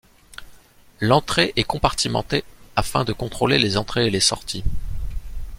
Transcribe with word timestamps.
L'entrée 0.99 1.53
est 1.57 1.63
compartimentée 1.63 2.43
afin 2.75 3.03
de 3.03 3.13
contrôler 3.13 3.59
les 3.59 3.77
entrées 3.77 4.07
et 4.07 4.09
les 4.09 4.19
sorties. 4.19 4.63